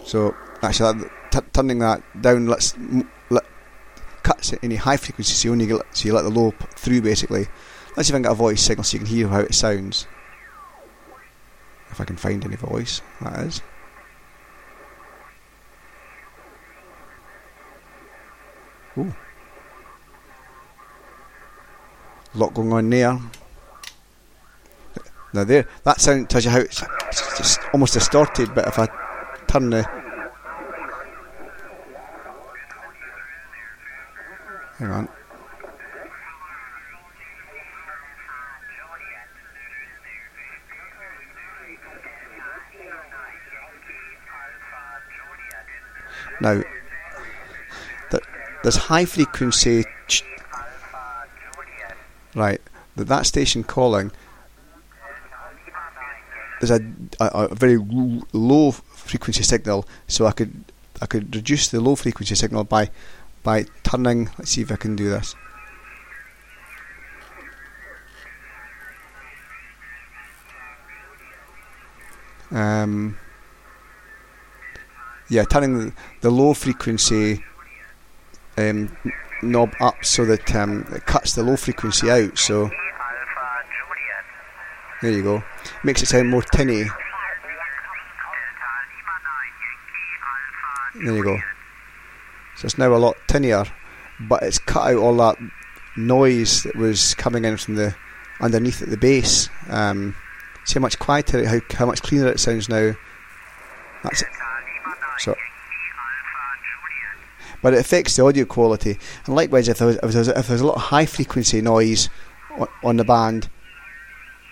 so 0.04 0.36
actually, 0.62 1.06
t- 1.32 1.40
turning 1.54 1.80
that 1.80 2.02
down 2.22 2.48
lets 2.48 2.76
let, 3.30 3.44
cuts 4.24 4.54
any 4.64 4.76
high 4.76 4.98
frequency, 4.98 5.34
so 5.34 5.48
you 5.48 5.52
only 5.52 5.68
get 5.68 5.82
so 5.92 6.08
you 6.08 6.14
let 6.14 6.24
the 6.24 6.30
low 6.30 6.52
p- 6.52 6.66
through 6.76 7.02
basically. 7.02 7.48
Let's 7.96 8.08
see 8.08 8.12
if 8.12 8.16
I 8.16 8.18
can 8.18 8.24
get 8.24 8.32
a 8.32 8.36
voice 8.36 8.62
signal 8.62 8.84
so 8.84 8.96
you 8.96 9.00
can 9.00 9.08
hear 9.08 9.28
how 9.28 9.40
it 9.40 9.54
sounds. 9.54 10.08
If 11.90 12.00
I 12.00 12.06
can 12.06 12.18
find 12.18 12.44
any 12.46 12.56
voice, 12.56 13.02
that 13.22 13.40
is. 13.40 13.62
Ooh. 18.98 19.16
Lot 22.38 22.54
going 22.54 22.72
on 22.72 22.90
there. 22.90 23.20
Now 25.34 25.44
there, 25.44 25.68
that 25.84 26.00
sound 26.00 26.30
tells 26.30 26.46
you 26.46 26.52
how 26.52 26.60
it's, 26.60 26.82
it's 27.08 27.38
just 27.38 27.60
almost 27.74 27.94
distorted, 27.94 28.54
but 28.56 28.68
if 28.68 28.80
I 28.80 28.88
turn 29.48 29.70
the 29.70 29.84
hang 34.78 34.92
on. 34.92 35.10
Now, 46.40 46.62
there's 48.62 48.76
high 48.76 49.06
frequency 49.06 49.86
right, 52.38 52.62
that 52.96 53.06
that 53.06 53.26
station 53.26 53.64
calling 53.64 54.12
there's 56.60 56.72
a, 56.72 56.82
a, 57.20 57.46
a 57.52 57.56
very 57.56 57.78
low 58.34 58.72
frequency 58.72 59.44
signal, 59.44 59.86
so 60.08 60.26
I 60.26 60.32
could 60.32 60.64
I 61.02 61.06
could 61.06 61.36
reduce 61.36 61.68
the 61.68 61.80
low 61.80 61.96
frequency 61.96 62.36
signal 62.36 62.64
by 62.64 62.90
by 63.44 63.66
turning. 63.84 64.30
Let's 64.38 64.52
see 64.52 64.62
if 64.62 64.72
I 64.72 64.76
can 64.76 64.96
do 64.96 65.10
this. 65.10 65.36
Um, 72.50 73.18
yeah, 75.30 75.44
turning 75.44 75.78
the, 75.78 75.94
the 76.22 76.30
low 76.30 76.54
frequency 76.54 77.44
um, 78.58 78.96
knob 79.42 79.74
up 79.80 80.04
so 80.04 80.26
that 80.26 80.56
um, 80.56 80.86
it 80.94 81.06
cuts 81.06 81.34
the 81.34 81.44
low 81.44 81.56
frequency 81.56 82.10
out. 82.10 82.38
So 82.38 82.70
there 85.02 85.12
you 85.12 85.24
go. 85.24 85.44
Makes 85.84 86.04
it 86.04 86.08
sound 86.08 86.30
more 86.30 86.42
tinny. 86.42 86.86
There 90.96 91.16
you 91.16 91.24
go. 91.24 91.38
So 92.58 92.66
it's 92.66 92.78
now 92.78 92.94
a 92.94 92.98
lot 92.98 93.16
tinnier, 93.28 93.72
but 94.22 94.42
it's 94.42 94.58
cut 94.58 94.92
out 94.92 94.98
all 94.98 95.16
that 95.18 95.38
noise 95.96 96.64
that 96.64 96.76
was 96.76 97.14
coming 97.16 97.46
in 97.46 97.58
from 97.58 97.76
the 97.76 97.96
underneath 98.42 98.82
at 98.82 98.90
the 98.90 98.98
bass. 98.98 99.50
Um, 99.70 100.16
see 100.66 100.76
how 100.76 100.82
much 100.82 100.98
quieter, 100.98 101.48
how 101.48 101.60
how 101.72 101.86
much 101.86 102.02
cleaner 102.02 102.28
it 102.28 102.40
sounds 102.40 102.68
now. 102.68 102.94
That's 104.04 104.24
it. 104.24 104.28
So 105.20 105.36
but 107.62 107.74
it 107.74 107.80
affects 107.80 108.16
the 108.16 108.24
audio 108.24 108.46
quality. 108.46 108.98
And 109.26 109.36
likewise, 109.36 109.68
if 109.68 109.78
there 109.78 109.88
was, 109.88 109.98
if 109.98 110.12
there 110.12 110.24
there 110.24 110.58
a 110.58 110.66
lot 110.66 110.76
of 110.76 110.82
high 110.84 111.06
frequency 111.06 111.62
noise 111.62 112.10
on, 112.58 112.68
on 112.84 112.98
the 112.98 113.04
band, 113.04 113.50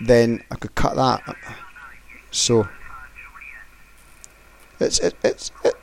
then 0.00 0.42
I 0.50 0.56
could 0.56 0.74
cut 0.74 0.96
that. 0.96 1.22
So 2.30 2.68
it's 4.80 4.98
it, 5.00 5.14
it's 5.24 5.50
it. 5.64 5.74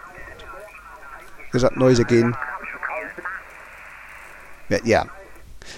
There's 1.52 1.64
that 1.64 1.78
noise 1.78 2.00
again. 2.00 2.34
But 4.70 4.86
yeah, 4.86 5.04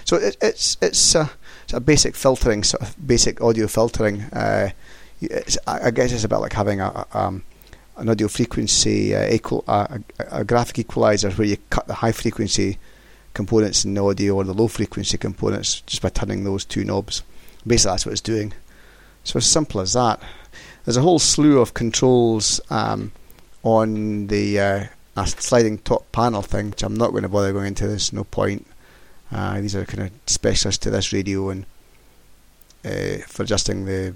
so 0.04 0.18
it, 0.18 0.38
it's 0.42 0.78
it's 0.82 1.16
a, 1.16 1.30
it's 1.64 1.74
a 1.74 1.80
basic 1.80 2.16
filtering, 2.16 2.64
sort 2.64 2.82
of 2.84 3.08
basic 3.08 3.42
audio 3.42 3.68
filtering. 3.68 4.22
Uh, 4.22 4.70
I 5.68 5.92
guess 5.92 6.12
it's 6.12 6.24
a 6.24 6.28
bit 6.28 6.38
like 6.38 6.54
having 6.54 6.82
a, 6.82 7.06
a 7.14 7.18
um, 7.18 7.44
an 7.98 8.10
audio 8.10 8.28
frequency 8.28 9.16
uh, 9.16 9.32
equal, 9.32 9.64
a, 9.68 10.00
a, 10.20 10.44
graphic 10.44 10.80
equalizer 10.80 11.30
where 11.32 11.48
you 11.48 11.58
cut 11.70 11.88
the 11.88 11.94
high 11.94 12.12
frequency 12.12 12.78
components 13.34 13.86
in 13.86 13.94
the 13.94 14.04
audio 14.04 14.36
or 14.36 14.44
the 14.44 14.54
low 14.54 14.68
frequency 14.68 15.18
components 15.18 15.82
just 15.82 16.02
by 16.02 16.10
turning 16.10 16.44
those 16.44 16.66
two 16.66 16.84
knobs. 16.84 17.24
Basically, 17.66 17.94
that's 17.94 18.06
what 18.06 18.12
it's 18.12 18.22
doing. 18.22 18.54
So 19.24 19.38
as 19.38 19.46
simple 19.46 19.82
as 19.82 19.94
that. 19.94 20.22
There's 20.84 20.98
a 20.98 21.02
whole 21.02 21.20
slew 21.20 21.60
of 21.60 21.74
controls 21.74 22.62
um, 22.70 23.12
on 23.64 24.28
the 24.28 24.60
uh, 24.60 25.25
sliding 25.25 25.80
top 25.80 26.12
panel 26.12 26.44
thing, 26.44 26.70
which 26.70 26.84
I'm 26.84 26.94
not 26.96 27.12
going 27.12 27.24
to 27.24 27.30
bother 27.30 27.52
going 27.52 27.68
into. 27.68 27.88
There's 27.88 28.14
no 28.14 28.24
point. 28.24 28.68
Uh, 29.32 29.60
these 29.62 29.75
are 29.75 29.86
kind 29.86 30.04
of 30.04 30.12
specialists 30.28 30.84
to 30.84 30.92
this 30.92 31.12
radio 31.12 31.50
and 31.50 31.66
uh, 32.86 33.18
for 33.28 33.44
adjusting 33.44 33.86
the. 33.86 34.14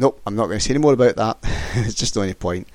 Nope, 0.00 0.18
I'm 0.26 0.34
not 0.34 0.46
going 0.46 0.58
to 0.58 0.64
say 0.64 0.70
any 0.70 0.78
more 0.78 0.94
about 0.94 1.16
that. 1.16 1.36
it's 1.74 1.92
just 1.92 2.16
no 2.16 2.22
any 2.22 2.32
point. 2.32 2.66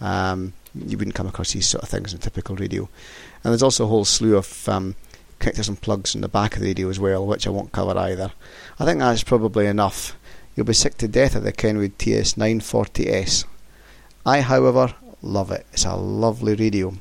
Um, 0.00 0.54
you 0.74 0.96
wouldn't 0.96 1.14
come 1.14 1.26
across 1.26 1.52
these 1.52 1.68
sort 1.68 1.82
of 1.82 1.90
things 1.90 2.14
in 2.14 2.18
a 2.18 2.22
typical 2.22 2.56
radio. 2.56 2.88
And 3.44 3.52
there's 3.52 3.62
also 3.62 3.84
a 3.84 3.88
whole 3.88 4.06
slew 4.06 4.38
of 4.38 4.66
um, 4.70 4.96
connectors 5.38 5.68
and 5.68 5.78
plugs 5.78 6.14
in 6.14 6.22
the 6.22 6.28
back 6.28 6.54
of 6.54 6.62
the 6.62 6.68
radio 6.68 6.88
as 6.88 6.98
well, 6.98 7.26
which 7.26 7.46
I 7.46 7.50
won't 7.50 7.72
cover 7.72 7.98
either. 7.98 8.32
I 8.80 8.86
think 8.86 9.00
that's 9.00 9.22
probably 9.22 9.66
enough. 9.66 10.16
You'll 10.56 10.64
be 10.64 10.72
sick 10.72 10.96
to 10.96 11.08
death 11.08 11.36
of 11.36 11.42
the 11.42 11.52
Kenwood 11.52 11.98
TS940S. 11.98 13.44
I, 14.24 14.40
however, 14.40 14.94
love 15.20 15.50
it. 15.50 15.66
It's 15.74 15.84
a 15.84 15.94
lovely 15.94 16.54
radio. 16.54 16.94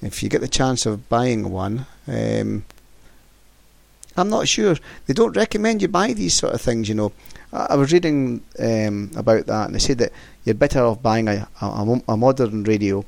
If 0.00 0.22
you 0.22 0.30
get 0.30 0.40
the 0.40 0.48
chance 0.48 0.86
of 0.86 1.10
buying 1.10 1.50
one, 1.50 1.84
um, 2.08 2.64
I'm 4.16 4.28
not 4.28 4.48
sure. 4.48 4.76
They 5.06 5.14
don't 5.14 5.36
recommend 5.36 5.82
you 5.82 5.88
buy 5.88 6.12
these 6.12 6.34
sort 6.34 6.54
of 6.54 6.60
things, 6.60 6.88
you 6.88 6.94
know. 6.94 7.12
I, 7.52 7.76
was 7.76 7.92
reading 7.92 8.42
um, 8.58 9.10
about 9.14 9.44
that 9.46 9.66
and 9.66 9.74
they 9.74 9.78
said 9.78 9.98
that 9.98 10.12
you're 10.44 10.54
better 10.54 10.80
off 10.80 11.02
buying 11.02 11.28
a, 11.28 11.46
a, 11.60 12.00
a 12.08 12.16
modern 12.16 12.64
radio 12.64 13.04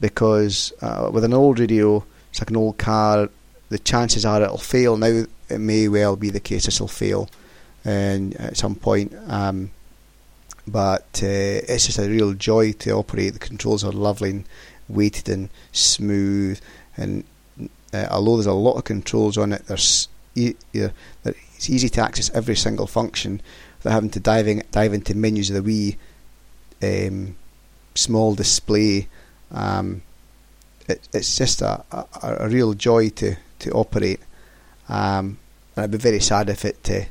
because 0.00 0.72
uh, 0.82 1.10
with 1.12 1.22
an 1.22 1.32
old 1.32 1.60
radio, 1.60 2.04
it's 2.30 2.40
like 2.40 2.50
an 2.50 2.56
old 2.56 2.76
car, 2.76 3.28
the 3.68 3.78
chances 3.78 4.26
are 4.26 4.42
it'll 4.42 4.58
fail. 4.58 4.96
Now, 4.96 5.24
it 5.48 5.58
may 5.58 5.88
well 5.88 6.16
be 6.16 6.30
the 6.30 6.40
case 6.40 6.66
this 6.66 6.80
will 6.80 6.88
fail 6.88 7.28
and 7.84 8.34
at 8.36 8.56
some 8.56 8.74
point. 8.74 9.12
Um, 9.28 9.70
but 10.66 11.20
uh, 11.22 11.62
it's 11.68 11.86
just 11.86 11.98
a 11.98 12.08
real 12.08 12.32
joy 12.32 12.72
to 12.72 12.92
operate. 12.92 13.34
The 13.34 13.38
controls 13.38 13.84
are 13.84 13.92
lovely 13.92 14.30
and 14.30 14.44
weighted 14.88 15.28
and 15.28 15.50
smooth, 15.72 16.60
and 16.96 17.24
uh, 17.92 18.06
although 18.10 18.36
there's 18.36 18.46
a 18.46 18.52
lot 18.52 18.76
of 18.76 18.84
controls 18.84 19.36
on 19.36 19.52
it, 19.52 19.66
there's 19.66 20.08
e- 20.34 20.56
it's 20.72 21.70
easy 21.70 21.88
to 21.88 22.02
access 22.02 22.30
every 22.30 22.56
single 22.56 22.86
function 22.86 23.40
without 23.78 23.94
having 23.94 24.10
to 24.10 24.20
dive, 24.20 24.70
dive 24.70 24.92
into 24.92 25.14
menus 25.14 25.50
of 25.50 25.56
the 25.56 25.62
wee 25.62 25.96
um, 26.82 27.36
small 27.94 28.34
display. 28.34 29.08
Um, 29.50 30.02
it, 30.88 31.08
it's 31.12 31.36
just 31.36 31.62
a, 31.62 31.84
a, 31.92 32.06
a, 32.22 32.48
real 32.48 32.74
joy 32.74 33.08
to, 33.10 33.36
to 33.60 33.70
operate. 33.72 34.20
Um, 34.88 35.38
and 35.76 35.84
I'd 35.84 35.90
be 35.90 35.98
very 35.98 36.20
sad 36.20 36.48
if 36.50 36.64
it 36.64 36.90
uh, 36.90 37.04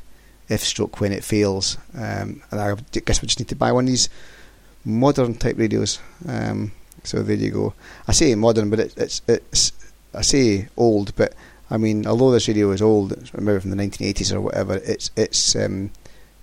if 0.48 0.62
stroke 0.62 1.00
when 1.00 1.12
it 1.12 1.24
fails. 1.24 1.78
Um, 1.94 2.42
and 2.50 2.60
I 2.60 2.74
guess 2.92 3.22
we 3.22 3.26
just 3.26 3.40
need 3.40 3.48
to 3.48 3.56
buy 3.56 3.72
one 3.72 3.84
of 3.84 3.88
these 3.88 4.08
modern 4.84 5.34
type 5.34 5.58
radios. 5.58 5.98
Um, 6.28 6.72
so 7.02 7.22
there 7.22 7.36
you 7.36 7.50
go. 7.50 7.74
I 8.06 8.12
say 8.12 8.34
modern, 8.34 8.70
but 8.70 8.80
it, 8.80 8.94
it's 8.96 9.22
it's 9.26 9.72
I 10.14 10.22
say 10.22 10.68
old, 10.76 11.14
but 11.16 11.34
I 11.70 11.76
mean 11.76 12.06
although 12.06 12.30
this 12.30 12.48
radio 12.48 12.70
is 12.70 12.82
old, 12.82 13.10
maybe 13.38 13.60
from 13.60 13.70
the 13.70 13.76
1980s 13.76 14.32
or 14.32 14.40
whatever, 14.40 14.76
it's 14.84 15.10
it's 15.16 15.56
um, 15.56 15.90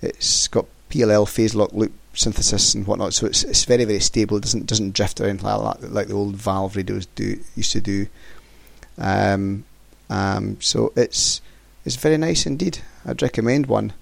it's 0.02 0.48
got 0.48 0.66
PLL 0.90 1.28
phase 1.28 1.56
lock 1.56 1.72
loop 1.74 1.94
synthesis 2.14 2.74
and 2.74 2.86
whatnot, 2.86 3.14
so 3.14 3.26
it's 3.28 3.44
it's 3.44 3.66
very 3.66 3.86
very 3.86 4.00
stable. 4.00 4.38
It 4.38 4.44
doesn't 4.44 4.66
doesn't 4.66 4.94
drift 4.94 5.22
around 5.22 5.44
like 5.44 5.78
like 5.82 6.08
the 6.08 6.14
old 6.14 6.36
valve 6.36 6.76
radios 6.76 7.06
do 7.08 7.40
used 7.56 7.72
to 7.74 7.82
do. 7.82 8.08
Um, 8.98 9.64
um, 10.10 10.60
so 10.60 10.92
it's 10.96 11.42
it's 11.86 11.96
very 11.96 12.18
nice 12.18 12.46
indeed. 12.46 12.80
I'd 13.06 13.22
recommend 13.22 13.68
one. 13.68 13.94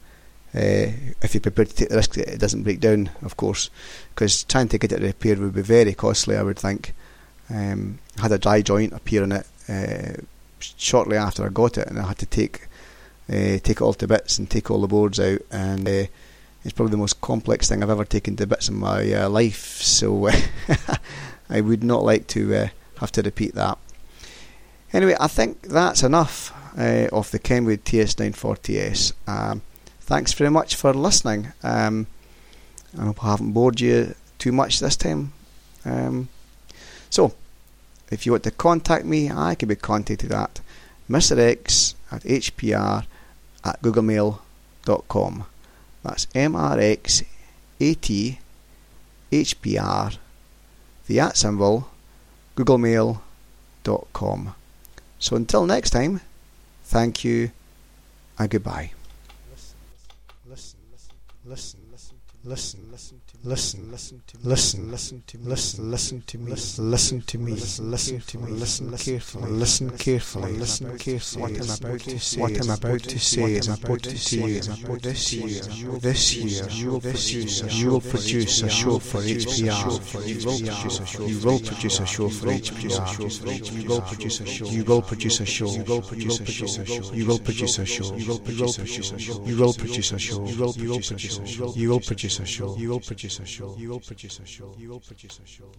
Uh, 0.53 0.89
if 1.21 1.35
you're 1.35 1.41
prepared 1.41 1.69
to 1.69 1.75
take 1.75 1.89
the 1.89 1.95
risk 1.95 2.13
that 2.15 2.27
it 2.27 2.39
doesn't 2.39 2.63
break 2.63 2.79
down, 2.79 3.11
of 3.21 3.37
course, 3.37 3.69
because 4.15 4.43
trying 4.45 4.67
to 4.69 4.79
get 4.79 4.91
it 4.91 4.99
repaired 4.99 5.37
would 5.37 5.53
be 5.53 5.61
very 5.61 5.93
costly, 5.93 6.35
I 6.35 6.41
would 6.41 6.57
think. 6.57 6.93
Um, 7.51 7.99
I 8.17 8.23
had 8.23 8.31
a 8.31 8.39
dry 8.39 8.63
joint 8.63 8.93
appear 8.93 9.23
in 9.23 9.31
it 9.31 9.47
uh, 9.69 10.21
shortly 10.59 11.17
after 11.17 11.45
I 11.45 11.49
got 11.49 11.77
it, 11.77 11.87
and 11.87 11.99
I 11.99 12.07
had 12.07 12.19
to 12.19 12.25
take 12.25 12.67
uh, 13.29 13.59
take 13.59 13.69
it 13.69 13.81
all 13.81 13.93
to 13.93 14.07
bits 14.07 14.37
and 14.37 14.49
take 14.49 14.71
all 14.71 14.81
the 14.81 14.87
boards 14.87 15.19
out, 15.19 15.41
and 15.51 15.87
uh, 15.87 16.05
it's 16.63 16.73
probably 16.73 16.91
the 16.91 16.97
most 16.97 17.21
complex 17.21 17.69
thing 17.69 17.83
I've 17.83 17.89
ever 17.89 18.05
taken 18.05 18.35
to 18.37 18.47
bits 18.47 18.69
in 18.69 18.75
my 18.75 19.11
uh, 19.13 19.29
life. 19.29 19.81
So 19.81 20.29
I 21.49 21.61
would 21.61 21.83
not 21.83 22.03
like 22.03 22.27
to 22.27 22.69
have 22.97 23.11
to 23.13 23.21
repeat 23.21 23.55
that. 23.55 23.77
Anyway, 24.91 25.15
I 25.19 25.27
think 25.27 25.61
that's 25.61 26.03
enough 26.03 26.51
of 26.75 27.31
the 27.31 27.39
Kenwood 27.39 27.85
TS940S. 27.85 29.13
Um, 29.27 29.61
thanks 30.01 30.33
very 30.33 30.49
much 30.49 30.75
for 30.75 30.93
listening. 30.93 31.49
Um, 31.61 32.07
I 32.97 33.05
hope 33.05 33.23
I 33.23 33.31
haven't 33.31 33.51
bored 33.51 33.79
you 33.79 34.15
too 34.39 34.51
much 34.51 34.79
this 34.79 34.95
time. 34.95 35.33
Um, 35.85 36.29
so, 37.09 37.33
if 38.11 38.25
you 38.25 38.31
want 38.31 38.43
to 38.43 38.51
contact 38.51 39.05
me, 39.05 39.31
I 39.31 39.55
can 39.55 39.69
be 39.69 39.75
contacted 39.75 40.31
at 40.31 40.61
Mr. 41.09 41.37
X 41.37 41.95
at 42.11 42.23
HPR 42.23 43.05
at 43.63 43.81
googlemail.com. 43.81 45.45
That's 46.03 46.27
M 46.33 46.55
R 46.55 46.79
X 46.79 47.23
A 47.79 47.93
T 47.93 48.39
H 49.31 49.61
P 49.61 49.77
R, 49.77 50.11
the 51.07 51.19
at 51.19 51.37
symbol, 51.37 51.89
googlemail.com. 52.55 54.55
So 55.19 55.35
until 55.35 55.65
next 55.65 55.91
time, 55.91 56.21
thank 56.85 57.23
you 57.23 57.51
and 58.37 58.49
goodbye. 58.49 58.91
Listen, 59.51 59.77
listen, 60.49 60.79
listen, 61.45 61.45
listen, 61.45 61.79
listen, 62.43 62.43
listen 62.43 62.91
listen, 62.91 63.21
listen, 63.43 63.89
listen, 63.91 64.21
listen 64.43 64.91
listen 64.91 65.23
to 65.25 65.37
me, 65.37 65.49
listen, 65.49 65.91
listen 65.91 66.21
to 66.21 66.37
me, 66.37 66.51
listen 66.51 67.21
to 67.21 67.37
me, 67.37 67.51
listen 67.51 68.19
to 68.21 68.37
me, 68.37 68.51
listen 68.51 68.97
carefully, 68.97 69.51
listen 69.51 69.97
carefully, 69.97 70.51
listen 70.53 70.97
carefully. 70.97 71.41
What 71.41 71.61
I'm 71.61 71.69
about 71.71 71.99
to 72.01 72.19
say, 72.19 72.41
what 72.41 72.59
I'm 72.59 72.69
about 72.71 73.03
to 73.03 73.17
say 73.17 73.43
is 73.53 73.67
about 73.67 74.03
to 74.03 74.17
say 74.17 74.47
is 74.49 74.67
about 74.67 75.01
this 75.01 75.33
year, 75.33 75.61
this 75.99 76.35
year, 76.35 76.67
you 76.71 76.91
will 76.91 76.99
produce, 76.99 77.73
you 77.73 77.89
will 77.91 78.01
produce 78.01 78.61
a 78.63 78.69
show 78.69 78.99
for 78.99 79.19
HPR. 79.19 80.19
You 81.29 81.39
will 81.39 81.59
produce 81.59 81.99
a 81.99 82.05
show 82.05 82.29
for 82.29 82.47
HPR. 82.47 83.83
You 83.83 83.85
will 83.85 84.01
produce 84.01 84.39
a 84.41 84.45
show. 84.45 84.69
You 84.69 84.83
will 84.83 85.01
produce 85.01 85.39
a 85.39 85.45
show. 85.45 85.71
You 85.71 85.83
will 85.85 86.01
produce 86.01 86.39
a 86.39 86.45
show. 86.45 87.13
You 87.13 87.25
will 87.25 87.39
produce 87.39 87.79
a 87.79 87.85
show. 87.85 88.13
You 88.15 88.25
will 88.25 88.33
produce 88.33 88.63
a 88.63 88.77
show. 89.15 89.45
You 89.45 89.57
will 89.57 89.73
produce 89.73 90.11
a 90.11 90.19
show. 90.19 90.45
You 90.45 90.59
will 90.59 90.73
produce 90.73 90.99
a 90.99 90.99
show. 90.99 90.99
You 90.99 90.99
will 90.99 90.99
produce 90.99 91.39
a 91.39 91.45
show. 91.45 91.73
You 91.75 91.89
will 91.89 91.99
produce 91.99 92.39
a 92.39 92.45
show. 92.45 92.75
You 92.77 92.89
will 92.89 92.99
produce 92.99 93.28
a 93.37 93.45
show. 93.45 93.75
You 93.77 93.89
will 93.89 93.99
produce 93.99 94.39
a 94.39 94.45
show. 94.45 94.73
You 94.79 94.89
will 94.89 95.01
produce 95.01 95.39
a 95.39 95.45
show. 95.45 95.69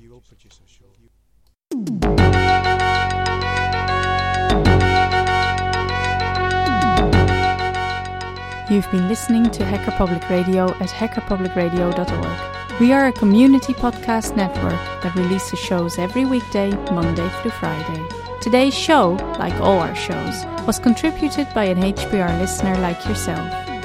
You've 8.71 8.89
been 8.93 9.09
listening 9.09 9.51
to 9.51 9.65
Hacker 9.65 9.91
Public 9.91 10.31
Radio 10.31 10.71
at 10.75 10.91
hackerpublicradio.org. 10.91 12.81
We 12.81 12.93
are 12.93 13.09
a 13.09 13.13
community 13.13 13.73
podcast 13.75 14.37
network 14.37 15.03
that 15.03 15.17
releases 15.17 15.59
shows 15.59 15.99
every 15.99 16.25
weekday, 16.25 16.71
Monday 16.93 17.29
through 17.43 17.51
Friday. 17.51 18.07
Today's 18.41 18.75
show, 18.75 19.15
like 19.41 19.55
all 19.61 19.81
our 19.81 19.97
shows, 19.97 20.47
was 20.67 20.79
contributed 20.79 21.49
by 21.53 21.65
an 21.65 21.83
HPR 21.83 22.39
listener 22.39 22.79
like 22.79 23.05
yourself. 23.07 23.70